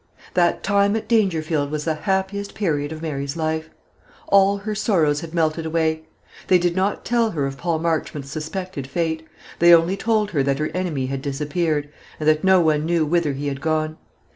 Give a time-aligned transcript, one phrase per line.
[0.33, 3.69] That time at Dangerfield was the happiest period of Mary's life.
[4.29, 6.05] All her sorrows had melted away.
[6.47, 9.27] They did not tell her of Paul Marchmont's suspected fate;
[9.59, 11.87] they only told her that her enemy had disappeared,
[12.19, 13.95] and that no one knew whither he had gone.